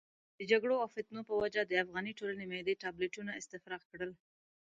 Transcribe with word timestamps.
د 0.37 0.39
جګړو 0.51 0.73
او 0.83 0.87
فتنو 0.95 1.21
په 1.29 1.33
وجه 1.41 1.61
د 1.65 1.73
افغاني 1.83 2.11
ټولنې 2.19 2.43
معدې 2.51 2.75
ټابلیتونه 2.83 3.31
استفراق 3.39 3.83
کړل. 3.91 4.11